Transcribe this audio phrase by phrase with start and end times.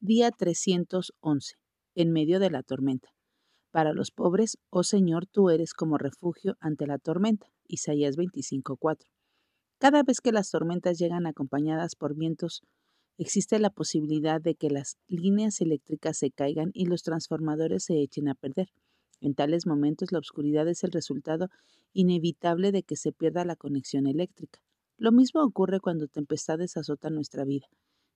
[0.00, 1.56] Día 311.
[1.96, 3.08] En medio de la tormenta.
[3.72, 7.48] Para los pobres, oh Señor, tú eres como refugio ante la tormenta.
[7.66, 9.08] Isaías 25:4.
[9.78, 12.62] Cada vez que las tormentas llegan acompañadas por vientos,
[13.16, 18.28] existe la posibilidad de que las líneas eléctricas se caigan y los transformadores se echen
[18.28, 18.68] a perder.
[19.20, 21.48] En tales momentos la oscuridad es el resultado
[21.92, 24.60] inevitable de que se pierda la conexión eléctrica.
[24.96, 27.66] Lo mismo ocurre cuando tempestades azotan nuestra vida.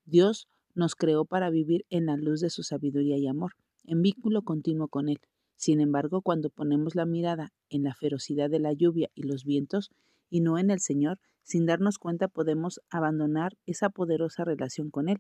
[0.05, 3.53] Dios nos creó para vivir en la luz de su sabiduría y amor,
[3.85, 5.19] en vínculo continuo con Él.
[5.57, 9.91] Sin embargo, cuando ponemos la mirada en la ferocidad de la lluvia y los vientos,
[10.29, 15.19] y no en el Señor, sin darnos cuenta podemos abandonar esa poderosa relación con Él.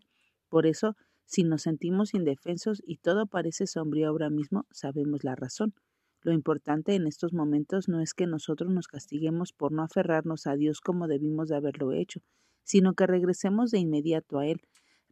[0.48, 0.96] Por eso,
[1.26, 5.74] si nos sentimos indefensos y todo parece sombrío ahora mismo, sabemos la razón.
[6.22, 10.54] Lo importante en estos momentos no es que nosotros nos castiguemos por no aferrarnos a
[10.54, 12.20] Dios como debimos de haberlo hecho,
[12.62, 14.60] sino que regresemos de inmediato a Él,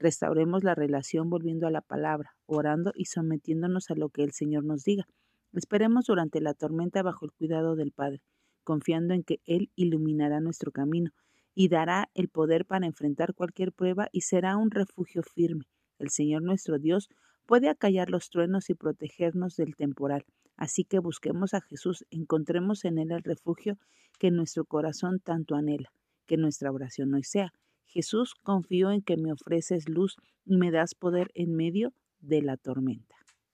[0.00, 4.64] Restauremos la relación volviendo a la palabra, orando y sometiéndonos a lo que el Señor
[4.64, 5.06] nos diga.
[5.52, 8.22] Esperemos durante la tormenta bajo el cuidado del Padre,
[8.64, 11.10] confiando en que Él iluminará nuestro camino
[11.54, 15.66] y dará el poder para enfrentar cualquier prueba y será un refugio firme.
[15.98, 17.10] El Señor nuestro Dios
[17.44, 20.24] puede acallar los truenos y protegernos del temporal.
[20.56, 23.76] Así que busquemos a Jesús, encontremos en Él el refugio
[24.18, 25.92] que nuestro corazón tanto anhela.
[26.26, 27.52] Que nuestra oración hoy sea.
[27.90, 32.56] Jesús, confío en que me ofreces luz y me das poder en medio de la
[32.56, 33.19] tormenta.